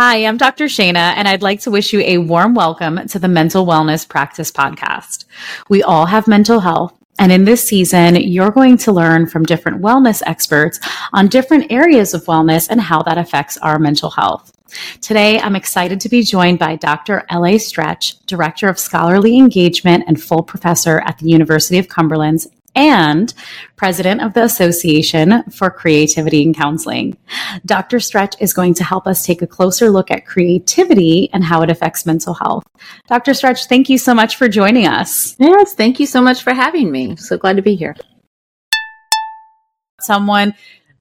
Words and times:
Hi, 0.00 0.26
I'm 0.26 0.36
Dr. 0.36 0.66
Shainna, 0.66 1.14
and 1.16 1.26
I'd 1.26 1.42
like 1.42 1.58
to 1.62 1.72
wish 1.72 1.92
you 1.92 1.98
a 2.02 2.18
warm 2.18 2.54
welcome 2.54 3.08
to 3.08 3.18
the 3.18 3.26
Mental 3.26 3.66
Wellness 3.66 4.08
Practice 4.08 4.52
Podcast. 4.52 5.24
We 5.68 5.82
all 5.82 6.06
have 6.06 6.28
mental 6.28 6.60
health. 6.60 6.96
And 7.18 7.32
in 7.32 7.44
this 7.44 7.64
season, 7.64 8.14
you're 8.14 8.52
going 8.52 8.76
to 8.76 8.92
learn 8.92 9.26
from 9.26 9.42
different 9.42 9.82
wellness 9.82 10.22
experts 10.24 10.78
on 11.12 11.26
different 11.26 11.72
areas 11.72 12.14
of 12.14 12.24
wellness 12.26 12.68
and 12.68 12.80
how 12.80 13.02
that 13.02 13.18
affects 13.18 13.58
our 13.58 13.80
mental 13.80 14.10
health. 14.10 14.52
Today, 15.00 15.40
I'm 15.40 15.56
excited 15.56 16.00
to 16.02 16.08
be 16.08 16.22
joined 16.22 16.60
by 16.60 16.76
Dr. 16.76 17.24
L.A. 17.28 17.58
Stretch, 17.58 18.24
Director 18.26 18.68
of 18.68 18.78
Scholarly 18.78 19.36
Engagement 19.36 20.04
and 20.06 20.22
full 20.22 20.44
professor 20.44 21.00
at 21.00 21.18
the 21.18 21.28
University 21.28 21.76
of 21.76 21.88
Cumberlands 21.88 22.46
and 22.78 23.34
president 23.74 24.22
of 24.22 24.34
the 24.34 24.44
Association 24.44 25.42
for 25.50 25.68
Creativity 25.68 26.42
in 26.42 26.54
Counseling. 26.54 27.18
Dr. 27.66 27.98
Stretch 27.98 28.36
is 28.40 28.54
going 28.54 28.72
to 28.74 28.84
help 28.84 29.08
us 29.08 29.26
take 29.26 29.42
a 29.42 29.46
closer 29.46 29.90
look 29.90 30.12
at 30.12 30.24
creativity 30.24 31.28
and 31.32 31.42
how 31.42 31.60
it 31.62 31.70
affects 31.70 32.06
mental 32.06 32.34
health. 32.34 32.64
Dr. 33.08 33.34
Stretch, 33.34 33.66
thank 33.66 33.88
you 33.88 33.98
so 33.98 34.14
much 34.14 34.36
for 34.36 34.48
joining 34.48 34.86
us. 34.86 35.34
Yes, 35.40 35.74
thank 35.74 35.98
you 35.98 36.06
so 36.06 36.22
much 36.22 36.42
for 36.42 36.54
having 36.54 36.90
me. 36.92 37.16
So 37.16 37.36
glad 37.36 37.56
to 37.56 37.62
be 37.62 37.74
here. 37.74 37.96
Someone 40.00 40.54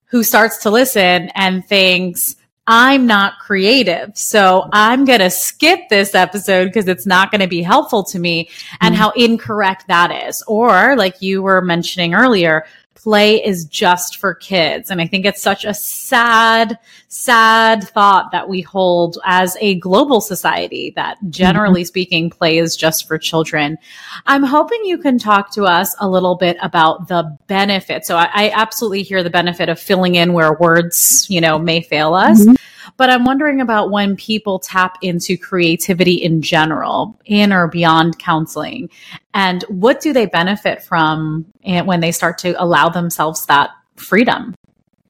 who 0.05 0.23
starts 0.23 0.57
to 0.63 0.71
listen 0.71 1.29
and 1.35 1.63
thinks, 1.63 2.35
I'm 2.67 3.07
not 3.07 3.39
creative. 3.39 4.17
So 4.17 4.67
I'm 4.73 5.05
going 5.05 5.19
to 5.19 5.29
skip 5.29 5.87
this 5.89 6.13
episode 6.13 6.65
because 6.65 6.87
it's 6.89 7.05
not 7.05 7.31
going 7.31 7.41
to 7.41 7.47
be 7.47 7.61
helpful 7.61 8.03
to 8.03 8.19
me 8.19 8.49
and 8.81 8.93
mm-hmm. 8.93 9.01
how 9.01 9.11
incorrect 9.11 9.87
that 9.87 10.27
is. 10.27 10.43
Or 10.47 10.97
like 10.97 11.21
you 11.21 11.41
were 11.41 11.61
mentioning 11.61 12.13
earlier, 12.13 12.65
play 13.07 13.41
is 13.41 13.63
just 13.63 14.17
for 14.17 14.33
kids. 14.33 14.91
And 14.91 14.99
I 14.99 15.07
think 15.07 15.25
it's 15.25 15.41
such 15.41 15.63
a 15.63 15.73
sad, 15.73 16.77
sad 17.07 17.87
thought 17.87 18.33
that 18.33 18.49
we 18.49 18.59
hold 18.59 19.17
as 19.23 19.55
a 19.61 19.75
global 19.75 20.19
society 20.19 20.91
that 20.97 21.17
generally 21.29 21.83
mm-hmm. 21.83 21.87
speaking, 21.87 22.29
play 22.29 22.57
is 22.57 22.75
just 22.75 23.07
for 23.07 23.17
children. 23.17 23.77
I'm 24.25 24.43
hoping 24.43 24.81
you 24.83 24.97
can 24.97 25.17
talk 25.17 25.53
to 25.53 25.63
us 25.63 25.95
a 26.01 26.09
little 26.09 26.35
bit 26.35 26.57
about 26.61 27.07
the 27.07 27.37
benefit. 27.47 28.05
So 28.05 28.17
I, 28.17 28.27
I 28.33 28.49
absolutely 28.49 29.03
hear 29.03 29.23
the 29.23 29.29
benefit 29.29 29.69
of 29.69 29.79
filling 29.79 30.15
in 30.15 30.33
where 30.33 30.55
words, 30.55 31.27
you 31.29 31.39
know, 31.39 31.57
may 31.57 31.79
fail 31.79 32.13
us. 32.13 32.41
Mm-hmm. 32.41 32.55
But 32.97 33.09
I'm 33.09 33.25
wondering 33.25 33.61
about 33.61 33.91
when 33.91 34.15
people 34.15 34.59
tap 34.59 34.97
into 35.01 35.37
creativity 35.37 36.15
in 36.15 36.41
general, 36.41 37.19
in 37.25 37.53
or 37.53 37.67
beyond 37.67 38.19
counseling, 38.19 38.89
and 39.33 39.63
what 39.69 40.01
do 40.01 40.13
they 40.13 40.25
benefit 40.25 40.81
from 40.81 41.45
eh, 41.63 41.81
when 41.81 41.99
they 41.99 42.11
start 42.11 42.37
to 42.39 42.61
allow 42.61 42.89
themselves 42.89 43.45
that 43.45 43.69
freedom? 43.95 44.55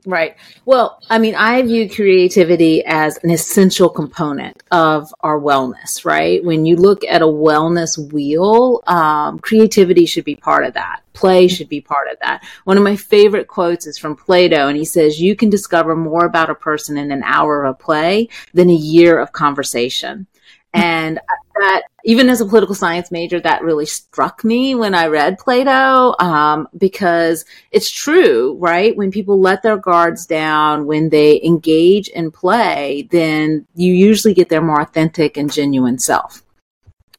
Right. 0.07 0.37
Well, 0.63 1.01
I 1.09 1.17
mean, 1.17 1.35
I 1.35 1.61
view 1.63 1.89
creativity 1.89 2.81
as 2.85 3.17
an 3.23 3.29
essential 3.29 3.89
component 3.89 4.63
of 4.71 5.13
our 5.19 5.37
wellness, 5.37 6.05
right? 6.05 6.41
When 6.45 6.65
you 6.65 6.77
look 6.77 7.03
at 7.03 7.21
a 7.21 7.25
wellness 7.25 8.13
wheel, 8.13 8.81
um, 8.87 9.37
creativity 9.39 10.05
should 10.05 10.23
be 10.23 10.37
part 10.37 10.63
of 10.63 10.75
that. 10.75 11.01
Play 11.11 11.49
should 11.49 11.67
be 11.67 11.81
part 11.81 12.07
of 12.09 12.17
that. 12.21 12.45
One 12.63 12.77
of 12.77 12.85
my 12.85 12.95
favorite 12.95 13.49
quotes 13.49 13.85
is 13.85 13.97
from 13.97 14.15
Plato, 14.15 14.69
and 14.69 14.77
he 14.77 14.85
says, 14.85 15.19
You 15.19 15.35
can 15.35 15.49
discover 15.49 15.93
more 15.93 16.23
about 16.23 16.49
a 16.49 16.55
person 16.55 16.97
in 16.97 17.11
an 17.11 17.23
hour 17.23 17.65
of 17.65 17.77
play 17.77 18.29
than 18.53 18.69
a 18.69 18.73
year 18.73 19.19
of 19.19 19.33
conversation. 19.33 20.25
And 20.73 21.19
that, 21.59 21.83
even 22.03 22.29
as 22.29 22.41
a 22.41 22.45
political 22.45 22.75
science 22.75 23.11
major, 23.11 23.39
that 23.39 23.63
really 23.63 23.85
struck 23.85 24.43
me 24.43 24.75
when 24.75 24.95
I 24.95 25.07
read 25.07 25.37
Plato, 25.39 26.15
um, 26.19 26.67
because 26.77 27.45
it's 27.71 27.89
true, 27.89 28.55
right? 28.59 28.95
When 28.95 29.11
people 29.11 29.39
let 29.39 29.63
their 29.63 29.77
guards 29.77 30.25
down, 30.25 30.85
when 30.85 31.09
they 31.09 31.41
engage 31.43 32.07
in 32.09 32.31
play, 32.31 33.07
then 33.11 33.65
you 33.75 33.93
usually 33.93 34.33
get 34.33 34.49
their 34.49 34.61
more 34.61 34.81
authentic 34.81 35.37
and 35.37 35.51
genuine 35.51 35.99
self. 35.99 36.43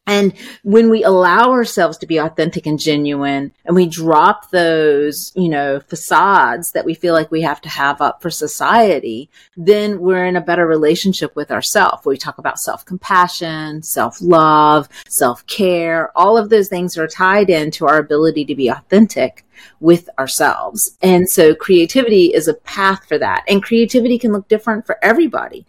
And 0.08 0.32
when 0.62 0.88
we 0.88 1.04
allow 1.04 1.50
ourselves 1.50 1.98
to 1.98 2.06
be 2.06 2.16
authentic 2.16 2.66
and 2.66 2.78
genuine 2.78 3.52
and 3.66 3.76
we 3.76 3.86
drop 3.86 4.50
those, 4.50 5.32
you 5.36 5.50
know, 5.50 5.80
facades 5.80 6.72
that 6.72 6.86
we 6.86 6.94
feel 6.94 7.12
like 7.12 7.30
we 7.30 7.42
have 7.42 7.60
to 7.60 7.68
have 7.68 8.00
up 8.00 8.22
for 8.22 8.30
society, 8.30 9.28
then 9.54 10.00
we're 10.00 10.24
in 10.24 10.36
a 10.36 10.40
better 10.40 10.66
relationship 10.66 11.36
with 11.36 11.50
ourselves. 11.50 12.06
We 12.06 12.16
talk 12.16 12.38
about 12.38 12.58
self 12.58 12.86
compassion, 12.86 13.82
self 13.82 14.22
love, 14.22 14.88
self 15.08 15.46
care. 15.46 16.10
All 16.16 16.38
of 16.38 16.48
those 16.48 16.68
things 16.68 16.96
are 16.96 17.06
tied 17.06 17.50
into 17.50 17.86
our 17.86 17.98
ability 17.98 18.46
to 18.46 18.54
be 18.54 18.68
authentic 18.68 19.44
with 19.80 20.08
ourselves. 20.18 20.96
And 21.02 21.28
so 21.28 21.54
creativity 21.54 22.26
is 22.34 22.48
a 22.48 22.54
path 22.54 23.06
for 23.06 23.18
that. 23.18 23.44
And 23.48 23.62
creativity 23.62 24.18
can 24.18 24.32
look 24.32 24.48
different 24.48 24.86
for 24.86 24.98
everybody. 25.02 25.66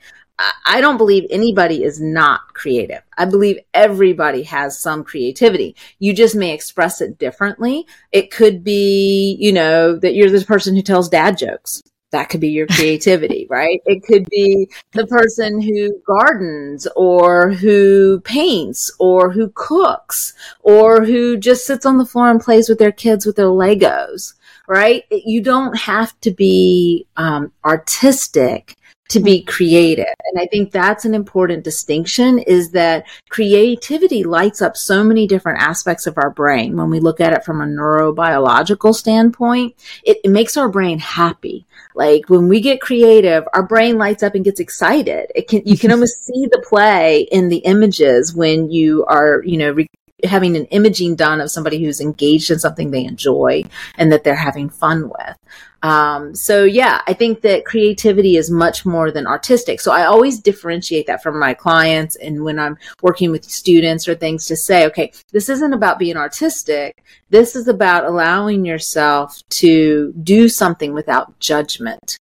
I 0.65 0.81
don't 0.81 0.97
believe 0.97 1.25
anybody 1.29 1.83
is 1.83 1.99
not 1.99 2.53
creative. 2.53 3.01
I 3.17 3.25
believe 3.25 3.59
everybody 3.73 4.43
has 4.43 4.79
some 4.79 5.03
creativity. 5.03 5.75
You 5.99 6.13
just 6.13 6.35
may 6.35 6.53
express 6.53 7.01
it 7.01 7.17
differently. 7.17 7.85
It 8.11 8.31
could 8.31 8.63
be, 8.63 9.35
you 9.39 9.51
know, 9.51 9.97
that 9.97 10.13
you're 10.13 10.29
the 10.29 10.45
person 10.45 10.75
who 10.75 10.81
tells 10.81 11.09
dad 11.09 11.37
jokes. 11.37 11.81
That 12.11 12.29
could 12.29 12.39
be 12.39 12.49
your 12.49 12.67
creativity, 12.71 13.47
right? 13.49 13.81
It 13.85 14.03
could 14.03 14.29
be 14.29 14.69
the 14.93 15.07
person 15.07 15.61
who 15.61 15.99
gardens 16.07 16.87
or 16.95 17.51
who 17.51 18.21
paints 18.21 18.91
or 18.99 19.31
who 19.31 19.51
cooks 19.55 20.33
or 20.61 21.03
who 21.03 21.37
just 21.37 21.65
sits 21.65 21.85
on 21.85 21.97
the 21.97 22.05
floor 22.05 22.29
and 22.29 22.39
plays 22.39 22.69
with 22.69 22.79
their 22.79 22.93
kids 22.93 23.25
with 23.25 23.35
their 23.35 23.47
Legos, 23.47 24.35
right? 24.67 25.03
You 25.11 25.41
don't 25.41 25.77
have 25.77 26.19
to 26.21 26.31
be 26.31 27.07
um, 27.17 27.51
artistic 27.65 28.77
to 29.09 29.19
be 29.19 29.39
mm-hmm. 29.39 29.49
creative. 29.49 30.05
And 30.25 30.39
I 30.39 30.45
think 30.45 30.71
that's 30.71 31.05
an 31.05 31.13
important 31.13 31.63
distinction 31.63 32.39
is 32.39 32.71
that 32.71 33.05
creativity 33.29 34.23
lights 34.23 34.61
up 34.61 34.77
so 34.77 35.03
many 35.03 35.27
different 35.27 35.61
aspects 35.61 36.07
of 36.07 36.17
our 36.17 36.29
brain. 36.29 36.77
When 36.77 36.89
we 36.89 36.99
look 36.99 37.19
at 37.19 37.33
it 37.33 37.43
from 37.43 37.61
a 37.61 37.65
neurobiological 37.65 38.95
standpoint, 38.95 39.75
it, 40.03 40.17
it 40.23 40.29
makes 40.29 40.57
our 40.57 40.69
brain 40.69 40.99
happy. 40.99 41.65
Like 41.95 42.29
when 42.29 42.47
we 42.47 42.61
get 42.61 42.81
creative, 42.81 43.43
our 43.53 43.63
brain 43.63 43.97
lights 43.97 44.23
up 44.23 44.35
and 44.35 44.45
gets 44.45 44.59
excited. 44.59 45.31
It 45.35 45.47
can, 45.47 45.63
you 45.65 45.77
can 45.77 45.91
almost 45.91 46.25
see 46.25 46.47
the 46.51 46.63
play 46.67 47.27
in 47.31 47.49
the 47.49 47.57
images 47.57 48.33
when 48.33 48.69
you 48.69 49.05
are, 49.05 49.43
you 49.43 49.57
know, 49.57 49.71
re- 49.71 49.87
having 50.23 50.55
an 50.55 50.65
imaging 50.65 51.15
done 51.15 51.41
of 51.41 51.51
somebody 51.51 51.83
who's 51.83 52.01
engaged 52.01 52.51
in 52.51 52.59
something 52.59 52.91
they 52.91 53.05
enjoy 53.05 53.63
and 53.97 54.11
that 54.11 54.23
they're 54.23 54.35
having 54.35 54.69
fun 54.69 55.09
with. 55.09 55.37
Um, 55.81 56.35
so 56.35 56.65
yeah, 56.65 57.01
I 57.07 57.13
think 57.13 57.41
that 57.41 57.65
creativity 57.65 58.35
is 58.35 58.51
much 58.51 58.85
more 58.85 59.11
than 59.11 59.27
artistic. 59.27 59.79
So 59.79 59.91
I 59.91 60.05
always 60.05 60.39
differentiate 60.39 61.07
that 61.07 61.23
from 61.23 61.39
my 61.39 61.53
clients 61.53 62.15
and 62.17 62.43
when 62.43 62.59
I'm 62.59 62.77
working 63.01 63.31
with 63.31 63.45
students 63.45 64.07
or 64.07 64.15
things 64.15 64.45
to 64.47 64.55
say, 64.55 64.85
okay, 64.87 65.11
this 65.31 65.47
isn't 65.49 65.73
about 65.73 65.99
being 65.99 66.17
artistic. 66.17 67.01
This 67.29 67.55
is 67.55 67.67
about 67.67 68.05
allowing 68.05 68.65
yourself 68.65 69.41
to 69.49 70.13
do 70.21 70.49
something 70.49 70.93
without 70.93 71.39
judgment, 71.39 72.17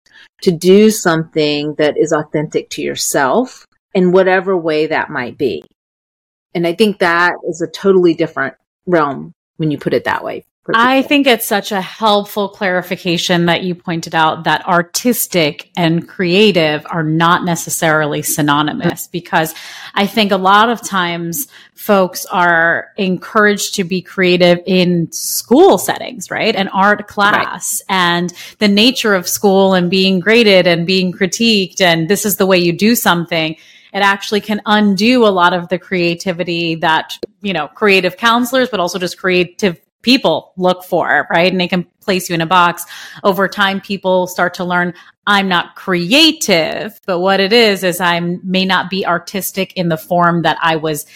to 0.42 0.50
do 0.50 0.90
something 0.90 1.74
that 1.74 1.98
is 1.98 2.12
authentic 2.12 2.70
to 2.70 2.82
yourself 2.82 3.66
in 3.94 4.12
whatever 4.12 4.56
way 4.56 4.86
that 4.86 5.10
might 5.10 5.36
be. 5.36 5.62
And 6.54 6.66
I 6.66 6.74
think 6.74 6.98
that 6.98 7.34
is 7.48 7.62
a 7.62 7.66
totally 7.66 8.14
different 8.14 8.54
realm 8.86 9.34
when 9.56 9.70
you 9.70 9.78
put 9.78 9.94
it 9.94 10.04
that 10.04 10.24
way. 10.24 10.44
I 10.74 11.02
think 11.02 11.26
it's 11.26 11.44
such 11.44 11.72
a 11.72 11.80
helpful 11.80 12.48
clarification 12.48 13.46
that 13.46 13.64
you 13.64 13.74
pointed 13.74 14.14
out 14.14 14.44
that 14.44 14.64
artistic 14.64 15.70
and 15.76 16.06
creative 16.06 16.86
are 16.88 17.02
not 17.02 17.44
necessarily 17.44 18.22
synonymous 18.22 19.08
because 19.08 19.54
I 19.94 20.06
think 20.06 20.30
a 20.30 20.36
lot 20.36 20.68
of 20.68 20.80
times 20.80 21.48
folks 21.74 22.26
are 22.26 22.90
encouraged 22.96 23.74
to 23.74 23.84
be 23.84 24.02
creative 24.02 24.60
in 24.64 25.10
school 25.10 25.78
settings, 25.78 26.30
right? 26.30 26.54
An 26.54 26.68
art 26.68 27.08
class 27.08 27.82
right. 27.88 27.96
and 27.96 28.32
the 28.60 28.68
nature 28.68 29.14
of 29.14 29.28
school 29.28 29.74
and 29.74 29.90
being 29.90 30.20
graded 30.20 30.68
and 30.68 30.86
being 30.86 31.12
critiqued 31.12 31.80
and 31.80 32.08
this 32.08 32.24
is 32.24 32.36
the 32.36 32.46
way 32.46 32.58
you 32.58 32.72
do 32.72 32.94
something 32.94 33.56
it 33.92 34.00
actually 34.00 34.40
can 34.40 34.60
undo 34.66 35.26
a 35.26 35.28
lot 35.28 35.52
of 35.52 35.68
the 35.68 35.78
creativity 35.78 36.76
that, 36.76 37.16
you 37.42 37.52
know, 37.52 37.68
creative 37.68 38.16
counselors, 38.16 38.68
but 38.68 38.80
also 38.80 38.98
just 38.98 39.18
creative 39.18 39.80
people 40.02 40.52
look 40.56 40.82
for, 40.84 41.26
right? 41.30 41.50
And 41.50 41.60
they 41.60 41.68
can 41.68 41.84
place 42.00 42.28
you 42.28 42.34
in 42.34 42.40
a 42.40 42.46
box. 42.46 42.84
Over 43.22 43.48
time, 43.48 43.80
people 43.80 44.26
start 44.26 44.54
to 44.54 44.64
learn 44.64 44.94
I'm 45.26 45.48
not 45.48 45.76
creative, 45.76 47.00
but 47.06 47.20
what 47.20 47.38
it 47.38 47.52
is, 47.52 47.84
is 47.84 48.00
I 48.00 48.18
may 48.18 48.64
not 48.64 48.90
be 48.90 49.06
artistic 49.06 49.72
in 49.74 49.88
the 49.88 49.96
form 49.96 50.42
that 50.42 50.58
I 50.60 50.76
was 50.76 51.06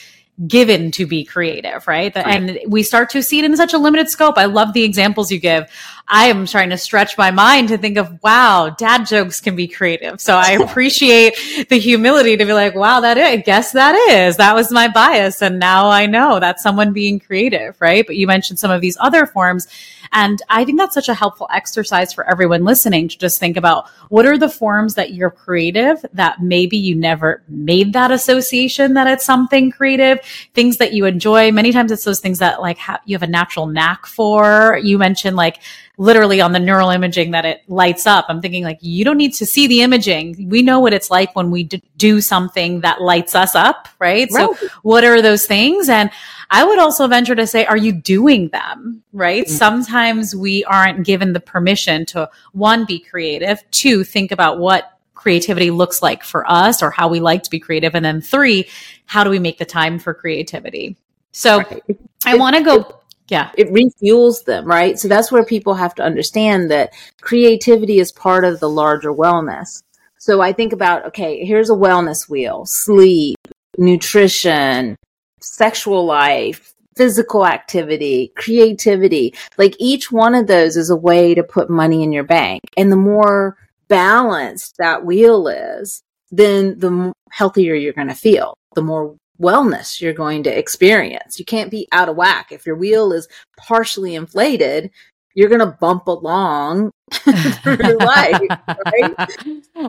given 0.47 0.91
to 0.93 1.07
be 1.07 1.25
creative, 1.25 1.87
right? 1.87 2.15
right? 2.15 2.27
And 2.27 2.59
we 2.67 2.83
start 2.83 3.11
to 3.11 3.23
see 3.23 3.39
it 3.39 3.45
in 3.45 3.57
such 3.57 3.73
a 3.73 3.79
limited 3.79 4.11
scope. 4.11 4.37
I 4.37 4.45
love 4.45 4.73
the 4.73 4.83
examples 4.83 5.33
you 5.33 5.39
give 5.39 5.71
I 6.09 6.27
am 6.27 6.47
trying 6.47 6.71
to 6.71 6.79
stretch 6.79 7.19
my 7.19 7.33
mind 7.33 7.69
to 7.69 7.79
think 7.79 7.97
of, 7.97 8.23
wow, 8.23 8.75
dad 8.79 9.07
jokes 9.07 9.41
can 9.41 9.57
be 9.57 9.67
creative. 9.67 10.21
So 10.21 10.37
I 10.37 10.53
appreciate 10.63 11.67
the 11.69 11.79
humility 11.79 12.37
to 12.37 12.45
be 12.45 12.53
like, 12.53 12.77
wow, 12.77 13.01
that 13.01 13.19
is, 13.19 13.27
I 13.27 13.37
guess 13.37 13.73
that 13.73 13.95
is, 14.11 14.37
that 14.37 14.55
was 14.55 14.71
my 14.71 14.87
bias. 14.89 15.43
And 15.43 15.59
now 15.59 15.89
I 15.89 16.07
know 16.07 16.39
that's 16.39 16.63
someone 16.63 16.93
being 16.93 17.19
creative, 17.19 17.77
right? 17.81 18.07
But 18.07 18.17
you 18.17 18.27
mentioned 18.29 18.59
some 18.59 18.71
of 18.71 18.81
these 18.81 18.97
other 19.01 19.27
forms. 19.27 19.67
And 20.13 20.41
I 20.49 20.65
think 20.65 20.79
that's 20.79 20.95
such 20.95 21.09
a 21.09 21.15
helpful 21.15 21.49
exercise 21.53 22.13
for 22.13 22.29
everyone 22.29 22.65
listening 22.65 23.09
to 23.09 23.19
just 23.19 23.39
think 23.39 23.57
about 23.57 23.89
what 24.09 24.27
are 24.27 24.39
the 24.39 24.49
forms 24.49 24.95
that 24.95 25.13
you're 25.15 25.31
creative 25.31 26.05
that 26.13 26.43
maybe 26.43 26.77
you 26.77 26.95
never 26.95 27.43
made 27.49 27.93
that 27.93 28.11
association 28.11 28.95
that 28.95 29.07
it's 29.07 29.25
something 29.25 29.71
creative, 29.71 30.21
things 30.55 30.79
that 30.79 30.93
you 30.93 31.05
enjoy. 31.05 31.51
Many 31.53 31.73
times 31.73 31.93
it's 31.93 32.05
those 32.05 32.21
things 32.21 32.39
that 32.39 32.61
like 32.61 32.79
ha- 32.79 33.01
you 33.05 33.15
have 33.15 33.23
a 33.23 33.31
natural 33.31 33.67
knack 33.67 34.07
for. 34.07 34.79
You 34.83 34.99
mentioned 34.99 35.37
like 35.37 35.61
literally 35.99 36.41
on 36.41 36.53
the 36.53 36.59
neural 36.59 36.91
imaging 36.91 37.31
that 37.31 37.45
it 37.45 37.63
lights 37.69 38.07
up. 38.07 38.27
I'm 38.29 38.43
thinking 38.43 38.65
like, 38.65 38.79
you 38.83 39.05
don't 39.05 39.17
need 39.17 39.33
to 39.35 39.47
see 39.47 39.67
the 39.67 39.83
imaging. 39.83 40.49
We 40.49 40.63
know 40.63 40.81
what 40.81 40.93
it's 40.93 41.11
like 41.11 41.35
when 41.35 41.51
we 41.51 41.65
d- 41.65 41.83
do 41.97 42.21
something 42.21 42.81
that 42.81 43.01
lights 43.01 43.35
us 43.35 43.55
up, 43.55 43.89
right? 43.99 44.29
right? 44.31 44.57
So 44.59 44.69
what 44.83 45.05
are 45.05 45.23
those 45.23 45.47
things? 45.47 45.89
And 45.89 46.11
I 46.51 46.65
would 46.65 46.79
also 46.79 47.09
venture 47.09 47.35
to 47.35 47.47
say, 47.47 47.65
are 47.65 47.77
you 47.77 47.93
doing 47.93 48.49
them? 48.51 49.03
Right? 49.13 49.47
Mm-hmm. 49.47 49.55
Sometimes 49.55 49.87
we 50.35 50.65
aren't 50.65 51.05
given 51.05 51.33
the 51.33 51.41
permission 51.41 52.07
to 52.07 52.29
one, 52.53 52.85
be 52.85 52.99
creative, 52.99 53.63
two, 53.71 54.05
think 54.05 54.33
about 54.33 54.59
what 54.59 54.93
creativity 55.15 55.71
looks 55.71 56.03
like 56.03 56.23
for 56.23 56.49
us 56.51 56.83
or 56.83 56.91
how 56.91 57.09
we 57.09 57.21
like 57.21 57.43
to 57.43 57.51
be 57.51 57.59
creative. 57.59 57.95
And 57.95 58.05
then 58.05 58.21
three, 58.21 58.69
how 59.07 59.25
do 59.25 59.31
we 59.31 59.39
make 59.39 59.59
the 59.59 59.65
time 59.65 59.99
for 59.99 60.15
creativity? 60.15 60.97
So 61.33 61.59
right. 61.59 61.83
I 62.25 62.37
want 62.37 62.57
to 62.57 62.63
go 62.63 63.01
yeah. 63.29 63.51
It 63.57 63.69
refuels 63.69 64.45
them, 64.45 64.67
right? 64.67 64.99
So 64.99 65.09
that's 65.09 65.33
where 65.33 65.45
people 65.45 65.75
have 65.75 65.95
to 65.97 66.03
understand 66.03 66.71
that 66.71 66.93
creativity 67.21 67.99
is 67.99 68.13
part 68.13 68.45
of 68.45 68.61
the 68.61 68.69
larger 68.69 69.13
wellness. 69.13 69.83
So 70.19 70.41
I 70.41 70.53
think 70.53 70.73
about, 70.73 71.07
okay, 71.07 71.45
here's 71.45 71.71
a 71.71 71.75
wellness 71.75 72.29
wheel, 72.29 72.67
sleep, 72.67 73.37
nutrition, 73.79 74.97
sexual 75.41 76.05
life, 76.07 76.73
physical 76.97 77.47
activity, 77.47 78.33
creativity. 78.37 79.35
Like 79.59 79.77
each 79.79 80.11
one 80.11 80.35
of 80.35 80.47
those 80.47 80.77
is 80.77 80.91
a 80.91 80.97
way 80.97 81.35
to 81.35 81.43
put 81.43 81.71
money 81.71 82.03
in 82.03 82.13
your 82.13 82.25
bank. 82.25 82.63
And 82.77 82.91
the 82.91 82.97
more 82.97 83.57
balanced 83.89 84.79
that 84.79 85.05
wheel 85.05 85.47
is, 85.49 86.03
then 86.31 86.79
the 86.79 87.13
healthier 87.31 87.75
you're 87.75 87.93
going 87.93 88.09
to 88.09 88.15
feel, 88.15 88.59
the 88.75 88.83
more 88.83 89.17
wellness 89.41 90.01
you're 90.01 90.15
going 90.15 90.43
to 90.45 90.59
experience. 90.59 91.39
You 91.39 91.45
can't 91.45 91.71
be 91.71 91.87
out 91.93 92.09
of 92.09 92.17
whack. 92.17 92.51
If 92.51 92.67
your 92.67 92.77
wheel 92.77 93.13
is 93.13 93.29
partially 93.57 94.15
inflated, 94.15 94.91
you're 95.37 95.51
going 95.51 95.61
to 95.61 95.67
bump 95.67 96.09
along 96.09 96.93
through 97.13 97.99
life, 97.99 98.41
right? 98.87 99.15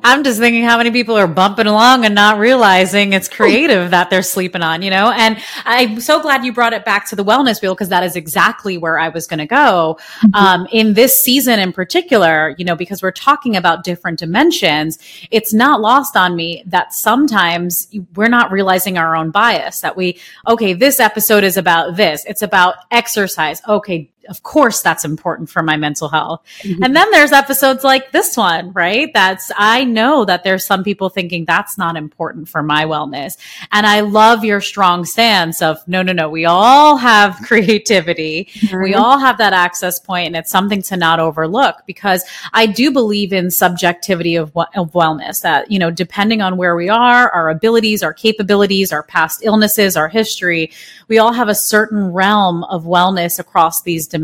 I'm 0.04 0.24
just 0.26 0.40
thinking 0.40 0.64
how 0.64 0.78
many 0.78 0.92
people 0.92 1.18
are 1.18 1.26
bumping 1.26 1.66
along 1.66 2.04
and 2.04 2.14
not 2.14 2.38
realizing 2.38 3.14
it's 3.14 3.30
creative 3.30 3.92
that 3.92 4.10
they're 4.10 4.22
sleeping 4.22 4.62
on, 4.62 4.82
you 4.82 4.90
know? 4.90 5.10
And 5.12 5.42
I'm 5.64 6.02
so 6.02 6.22
glad 6.22 6.44
you 6.44 6.52
brought 6.52 6.74
it 6.74 6.84
back 6.84 7.08
to 7.10 7.16
the 7.16 7.24
wellness 7.24 7.62
wheel 7.62 7.74
because 7.74 7.88
that 7.90 8.04
is 8.04 8.18
exactly 8.18 8.78
where 8.78 9.00
I 9.00 9.08
was 9.08 9.26
going 9.26 9.40
to 9.40 9.48
go. 9.48 9.98
Mm-hmm. 10.20 10.36
Um, 10.36 10.68
in 10.70 10.94
this 10.96 11.24
season 11.24 11.60
in 11.60 11.72
particular, 11.72 12.54
you 12.58 12.66
know, 12.66 12.76
because 12.76 13.02
we're 13.02 13.12
talking 13.12 13.56
about 13.56 13.86
different 13.86 14.20
dimensions, 14.20 15.00
it's 15.32 15.54
not 15.54 15.80
lost 15.80 16.18
on 16.18 16.36
me 16.36 16.62
that 16.68 16.94
sometimes 16.94 17.88
we're 18.16 18.28
not 18.28 18.52
realizing 18.52 18.98
our 18.98 19.16
own 19.16 19.32
bias 19.32 19.80
that 19.80 19.96
we, 19.96 20.20
okay, 20.46 20.74
this 20.74 21.00
episode 21.00 21.46
is 21.46 21.56
about 21.56 21.96
this. 21.96 22.26
It's 22.26 22.42
about 22.42 22.76
exercise. 22.92 23.62
Okay 23.66 24.12
of 24.30 24.44
course 24.44 24.82
that's 24.82 25.06
important 25.06 25.50
for 25.50 25.64
my 25.64 25.78
mental 25.78 26.10
health. 26.10 26.44
Mm-hmm. 26.62 26.84
And 26.84 26.96
then 26.96 27.10
there's 27.12 27.32
episodes 27.32 27.84
like 27.84 28.12
this 28.12 28.38
one, 28.38 28.72
right? 28.74 29.12
That's, 29.14 29.52
I 29.58 29.84
know 29.84 30.26
that 30.26 30.44
there's 30.44 30.66
some 30.66 30.84
people 30.84 31.10
thinking 31.10 31.46
that's 31.46 31.78
not 31.78 31.96
important 31.96 32.50
for 32.50 32.64
my 32.64 32.86
wellness. 32.86 33.38
And 33.72 33.86
I 33.86 34.02
love 34.02 34.44
your 34.44 34.62
strong 34.62 35.06
stance 35.06 35.62
of 35.62 35.86
no, 35.88 36.02
no, 36.02 36.14
no. 36.14 36.30
We 36.30 36.46
all 36.46 36.98
have 36.98 37.38
creativity. 37.44 38.50
Mm-hmm. 38.54 38.84
We 38.84 38.94
all 38.94 39.18
have 39.18 39.38
that 39.38 39.54
access 39.54 40.00
point 40.00 40.28
and 40.28 40.36
it's 40.36 40.52
something 40.52 40.82
to 40.84 40.98
not 40.98 41.20
overlook 41.20 41.84
because 41.86 42.24
I 42.54 42.66
do 42.66 42.92
believe 42.92 43.34
in 43.34 43.52
subjectivity 43.52 44.36
of, 44.36 44.56
of 44.56 44.92
wellness 44.92 45.42
that, 45.42 45.72
you 45.72 45.80
know, 45.80 45.92
depending 45.92 46.42
on 46.42 46.58
where 46.58 46.76
we 46.76 46.90
are, 46.90 47.30
our 47.30 47.50
abilities, 47.50 48.04
our 48.04 48.14
capabilities, 48.14 48.92
our 48.92 49.04
past 49.04 49.42
illnesses, 49.44 49.96
our 49.96 50.08
history, 50.08 50.72
we 51.08 51.18
all 51.18 51.34
have 51.34 51.50
a 51.50 51.56
certain 51.56 52.12
realm 52.12 52.64
of 52.66 52.84
wellness 52.84 53.40
across 53.40 53.82
these 53.82 54.08
dimensions. 54.08 54.17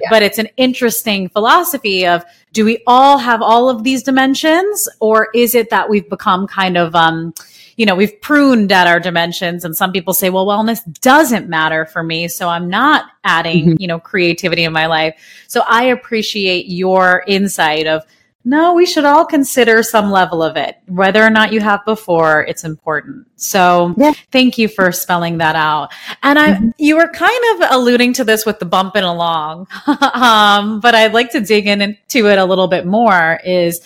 Yeah. 0.00 0.08
But 0.10 0.22
it's 0.22 0.38
an 0.38 0.48
interesting 0.56 1.28
philosophy 1.28 2.06
of 2.06 2.24
do 2.52 2.64
we 2.64 2.82
all 2.86 3.18
have 3.18 3.42
all 3.42 3.68
of 3.68 3.84
these 3.84 4.02
dimensions 4.02 4.88
or 5.00 5.28
is 5.34 5.54
it 5.54 5.70
that 5.70 5.88
we've 5.88 6.08
become 6.08 6.46
kind 6.46 6.76
of, 6.76 6.94
um, 6.94 7.34
you 7.76 7.84
know, 7.86 7.96
we've 7.96 8.20
pruned 8.20 8.70
at 8.70 8.86
our 8.86 9.00
dimensions 9.00 9.64
and 9.64 9.76
some 9.76 9.92
people 9.92 10.14
say, 10.14 10.30
well, 10.30 10.46
wellness 10.46 10.80
doesn't 11.00 11.48
matter 11.48 11.86
for 11.86 12.02
me. 12.02 12.28
So 12.28 12.48
I'm 12.48 12.68
not 12.68 13.06
adding, 13.24 13.66
mm-hmm. 13.66 13.76
you 13.80 13.88
know, 13.88 13.98
creativity 13.98 14.64
in 14.64 14.72
my 14.72 14.86
life. 14.86 15.20
So 15.48 15.62
I 15.68 15.84
appreciate 15.84 16.66
your 16.66 17.24
insight 17.26 17.86
of, 17.86 18.02
no, 18.44 18.74
we 18.74 18.84
should 18.84 19.06
all 19.06 19.24
consider 19.24 19.82
some 19.82 20.10
level 20.10 20.42
of 20.42 20.56
it. 20.56 20.76
Whether 20.86 21.24
or 21.24 21.30
not 21.30 21.52
you 21.52 21.60
have 21.60 21.84
before, 21.86 22.44
it's 22.44 22.62
important. 22.62 23.26
So 23.36 23.94
yeah. 23.96 24.12
thank 24.32 24.58
you 24.58 24.68
for 24.68 24.92
spelling 24.92 25.38
that 25.38 25.56
out. 25.56 25.92
And 26.22 26.38
I, 26.38 26.52
mm-hmm. 26.52 26.68
you 26.76 26.96
were 26.96 27.08
kind 27.08 27.44
of 27.54 27.70
alluding 27.70 28.12
to 28.14 28.24
this 28.24 28.44
with 28.44 28.58
the 28.58 28.66
bumping 28.66 29.02
along. 29.02 29.66
um, 29.86 30.80
but 30.80 30.94
I'd 30.94 31.14
like 31.14 31.30
to 31.32 31.40
dig 31.40 31.66
in 31.66 31.80
into 31.80 32.28
it 32.28 32.38
a 32.38 32.44
little 32.44 32.68
bit 32.68 32.84
more 32.84 33.40
is 33.44 33.80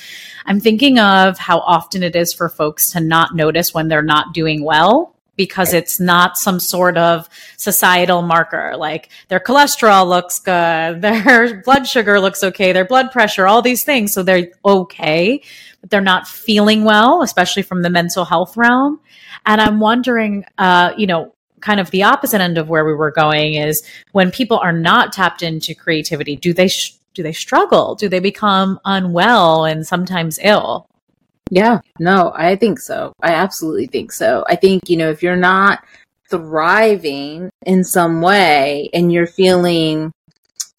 I'm 0.47 0.59
thinking 0.59 0.99
of 0.99 1.39
how 1.39 1.61
often 1.61 2.03
it 2.03 2.17
is 2.17 2.33
for 2.33 2.49
folks 2.49 2.91
to 2.93 3.01
not 3.01 3.37
notice 3.37 3.73
when 3.73 3.87
they're 3.87 4.03
not 4.03 4.35
doing 4.35 4.65
well 4.65 5.15
because 5.39 5.73
it's 5.73 6.01
not 6.01 6.37
some 6.37 6.59
sort 6.61 6.99
of 6.99 7.29
societal 7.57 8.23
marker. 8.23 8.75
Like 8.77 9.09
their 9.29 9.41
cholesterol 9.41 10.07
looks 10.07 10.39
good, 10.41 11.01
their 11.01 11.63
blood 11.63 11.87
sugar 11.87 12.21
looks 12.21 12.45
okay, 12.45 12.73
their 12.73 12.85
blood 12.85 13.11
pressure, 13.11 13.47
all 13.47 13.63
these 13.63 13.85
things. 13.85 14.13
So 14.13 14.23
they're 14.23 14.51
okay, 14.65 15.41
but 15.81 15.89
they're 15.89 16.03
not 16.03 16.29
feeling 16.29 16.85
well, 16.85 17.23
especially 17.23 17.63
from 17.63 17.81
the 17.81 17.89
mental 17.89 18.27
health 18.27 18.57
realm. 18.57 19.01
And 19.47 19.61
I'm 19.61 19.81
wondering, 19.81 20.45
uh, 20.59 20.93
you 20.99 21.07
know, 21.07 21.33
kind 21.61 21.81
of 21.81 21.91
the 21.93 22.03
opposite 22.03 22.41
end 22.41 22.59
of 22.59 22.69
where 22.69 22.85
we 22.85 22.95
were 22.95 23.11
going 23.13 23.55
is 23.55 23.83
when 24.13 24.31
people 24.31 24.59
are 24.59 24.73
not 24.73 25.13
tapped 25.13 25.43
into 25.43 25.75
creativity, 25.75 26.35
do 26.37 26.53
they, 26.53 26.69
sh- 26.69 26.97
do 27.15 27.23
they 27.23 27.33
struggle? 27.33 27.95
Do 27.95 28.09
they 28.09 28.21
become 28.21 28.81
unwell 28.85 29.65
and 29.65 29.87
sometimes 29.87 30.39
ill? 30.43 30.88
Yeah, 31.51 31.81
no, 31.99 32.33
I 32.35 32.57
think 32.57 32.79
so. 32.79 33.13
I 33.23 33.33
absolutely 33.33 33.87
think 33.87 34.13
so. 34.13 34.45
I 34.49 34.57
think, 34.57 34.91
you 34.91 34.97
know, 34.97 35.11
if 35.11 35.23
you're 35.23 35.37
not 35.37 35.83
thriving 36.29 37.51
in 37.65 37.85
some 37.85 38.21
way 38.21 38.91
and 38.93 39.13
you're 39.13 39.27
feeling 39.27 40.13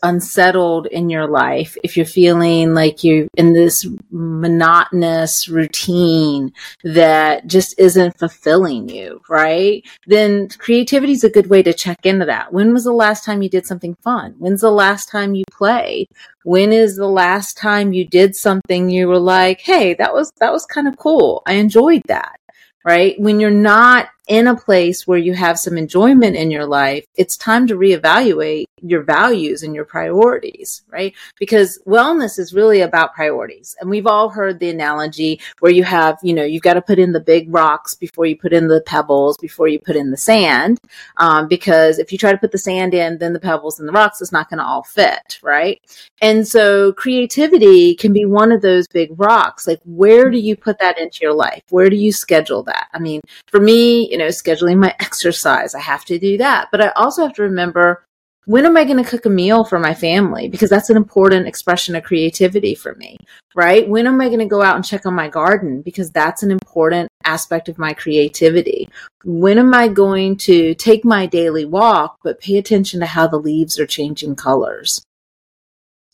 unsettled 0.04 0.88
in 0.88 1.10
your 1.10 1.28
life, 1.28 1.78
if 1.84 1.98
you're 1.98 2.06
feeling 2.06 2.74
like 2.74 3.04
you're 3.04 3.28
in 3.36 3.54
this 3.54 3.86
monotonous 4.12 5.50
routine 5.50 6.54
that 6.84 7.48
just 7.48 7.78
isn't 7.80 8.18
fulfilling 8.18 8.90
you, 8.90 9.22
right? 9.30 9.84
Then 10.08 10.50
creativity 10.50 11.14
is 11.14 11.24
a 11.24 11.30
good 11.30 11.50
way 11.50 11.64
to 11.64 11.74
check 11.74 12.06
into 12.06 12.26
that. 12.26 12.54
When 12.54 12.74
was 12.74 12.84
the 12.84 12.94
last 12.94 13.26
time 13.26 13.42
you 13.42 13.50
did 13.50 13.66
something 13.66 13.96
fun? 13.96 14.36
When's 14.40 14.62
the 14.62 14.72
last 14.72 15.10
time 15.10 15.36
you 15.36 15.44
played? 15.52 16.08
When 16.44 16.72
is 16.72 16.96
the 16.96 17.08
last 17.08 17.58
time 17.58 17.94
you 17.94 18.08
did 18.08 18.36
something 18.36 18.90
you 18.90 19.08
were 19.08 19.20
like, 19.20 19.62
Hey, 19.62 19.94
that 19.96 20.14
was, 20.14 20.32
that 20.40 20.52
was 20.52 20.66
kind 20.66 20.88
of 20.88 20.98
cool. 20.98 21.42
I 21.46 21.54
enjoyed 21.54 22.04
that 22.08 22.40
right? 22.86 23.20
When 23.20 23.40
you're 23.40 23.52
not 23.52 24.10
in 24.30 24.46
a 24.46 24.56
place 24.56 25.08
where 25.08 25.18
you 25.18 25.34
have 25.34 25.60
some 25.60 25.76
enjoyment 25.76 26.36
in 26.36 26.52
your 26.52 26.66
life, 26.66 27.04
it's 27.16 27.36
time 27.36 27.66
to 27.68 27.76
reevaluate 27.76 28.66
your 28.82 29.02
values 29.02 29.64
and 29.64 29.74
your 29.74 29.86
priorities, 29.86 30.84
right? 30.88 31.14
Because 31.40 31.80
wellness 31.86 32.38
is 32.38 32.54
really 32.54 32.82
about 32.82 33.16
priorities. 33.16 33.76
And 33.82 33.90
we've 33.90 34.06
all 34.06 34.30
heard 34.30 34.60
the 34.60 34.70
analogy 34.70 35.42
where 35.60 35.72
you 35.72 35.84
have, 35.84 36.20
you 36.22 36.34
know, 36.34 36.44
you've 36.44 36.62
got 36.62 36.76
to 36.76 36.82
put 36.82 37.00
in 37.00 37.12
the 37.12 37.20
big 37.20 37.52
rocks 37.52 37.96
before 37.96 38.28
you 38.28 38.38
put 38.38 38.54
in 38.54 38.68
the 38.68 38.82
pebbles, 38.82 39.36
before 39.38 39.68
you 39.68 39.80
put 39.80 39.96
in 39.96 40.12
the 40.12 40.18
sand. 40.18 40.80
Um, 41.18 41.48
because 41.48 41.98
if 41.98 42.12
you 42.12 42.20
try 42.20 42.32
to 42.32 42.38
put 42.38 42.52
the 42.52 42.58
sand 42.60 42.94
in, 42.94 43.18
then 43.18 43.34
the 43.34 43.40
pebbles 43.40 43.80
and 43.80 43.88
the 43.88 43.94
rocks, 43.94 44.22
is 44.22 44.32
not 44.32 44.50
going 44.50 44.60
to 44.60 44.66
all 44.66 44.84
fit, 44.84 45.40
right? 45.42 45.82
And 46.22 46.48
so 46.48 46.94
creativity 46.94 47.96
can 47.96 48.14
be 48.14 48.26
one 48.26 48.52
of 48.52 48.62
those 48.62 48.88
big 48.88 49.10
rocks. 49.20 49.66
Like, 49.66 49.80
where 49.86 50.30
do 50.30 50.38
you 50.38 50.56
put 50.56 50.78
that 50.80 51.00
into 51.00 51.20
your 51.22 51.34
life? 51.34 51.64
Where 51.70 51.90
do 51.90 51.96
you 51.96 52.12
schedule 52.12 52.64
that? 52.64 52.90
I 52.94 53.00
mean, 53.00 53.22
for 53.48 53.60
me, 53.60 54.12
know, 54.20 54.28
scheduling 54.28 54.78
my 54.78 54.94
exercise. 55.00 55.74
I 55.74 55.80
have 55.80 56.06
to 56.06 56.20
do 56.20 56.38
that. 56.38 56.70
But 56.72 56.82
I 56.82 56.90
also 56.90 57.24
have 57.24 57.34
to 57.34 57.42
remember 57.42 58.06
when 58.46 58.66
am 58.66 58.78
I 58.78 58.84
going 58.84 59.04
to 59.04 59.10
cook 59.10 59.26
a 59.26 59.30
meal 59.30 59.64
for 59.64 59.78
my 59.78 59.94
family? 59.94 60.48
Because 60.48 60.70
that's 60.70 60.90
an 60.90 60.98
important 60.98 61.48
expression 61.48 61.96
of 61.96 62.04
creativity 62.04 62.74
for 62.74 62.96
me, 62.96 63.18
right? 63.54 63.88
When 63.88 64.08
am 64.08 64.20
I 64.22 64.28
going 64.28 64.40
to 64.40 64.46
go 64.46 64.64
out 64.64 64.76
and 64.76 64.86
check 64.86 65.06
on 65.06 65.14
my 65.14 65.30
garden? 65.30 65.82
Because 65.82 66.10
that's 66.10 66.42
an 66.42 66.50
important 66.50 67.10
aspect 67.26 67.70
of 67.70 67.78
my 67.78 67.94
creativity. 67.94 68.90
When 69.24 69.60
am 69.60 69.74
I 69.74 69.88
going 69.88 70.38
to 70.38 70.74
take 70.76 71.06
my 71.06 71.26
daily 71.28 71.66
walk, 71.66 72.18
but 72.24 72.40
pay 72.40 72.58
attention 72.58 73.02
to 73.02 73.06
how 73.06 73.28
the 73.28 73.38
leaves 73.38 73.80
are 73.80 73.86
changing 73.86 74.36
colors? 74.36 75.04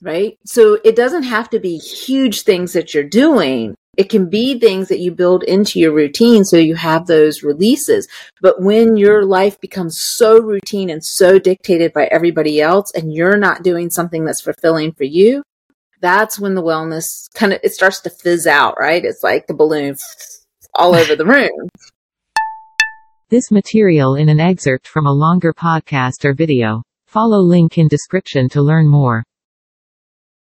right? 0.01 0.37
So 0.45 0.77
it 0.83 0.95
doesn't 0.95 1.23
have 1.23 1.49
to 1.49 1.59
be 1.59 1.77
huge 1.77 2.41
things 2.41 2.73
that 2.73 2.93
you're 2.93 3.03
doing. 3.03 3.75
It 3.97 4.09
can 4.09 4.29
be 4.29 4.59
things 4.59 4.89
that 4.89 4.99
you 4.99 5.11
build 5.11 5.43
into 5.43 5.79
your 5.79 5.93
routine 5.93 6.43
so 6.43 6.57
you 6.57 6.75
have 6.75 7.07
those 7.07 7.43
releases. 7.43 8.07
But 8.41 8.61
when 8.61 8.97
your 8.97 9.25
life 9.25 9.59
becomes 9.59 9.99
so 9.99 10.39
routine 10.41 10.89
and 10.89 11.03
so 11.03 11.39
dictated 11.39 11.93
by 11.93 12.05
everybody 12.05 12.61
else 12.61 12.91
and 12.91 13.13
you're 13.13 13.37
not 13.37 13.63
doing 13.63 13.89
something 13.89 14.25
that's 14.25 14.41
fulfilling 14.41 14.91
for 14.91 15.05
you, 15.05 15.43
that's 16.01 16.39
when 16.39 16.55
the 16.55 16.63
wellness 16.63 17.27
kind 17.33 17.53
of 17.53 17.59
it 17.63 17.73
starts 17.73 18.01
to 18.01 18.09
fizz 18.09 18.47
out, 18.47 18.75
right? 18.79 19.03
It's 19.03 19.23
like 19.23 19.47
the 19.47 19.53
balloon 19.53 19.95
all 20.73 20.93
over 20.93 21.15
the 21.15 21.25
room. 21.25 21.69
This 23.29 23.49
material 23.49 24.15
in 24.15 24.29
an 24.29 24.39
excerpt 24.39 24.87
from 24.87 25.07
a 25.07 25.13
longer 25.13 25.53
podcast 25.53 26.25
or 26.25 26.33
video. 26.33 26.83
Follow 27.07 27.39
link 27.39 27.77
in 27.77 27.87
description 27.87 28.49
to 28.49 28.61
learn 28.61 28.87
more. 28.87 29.23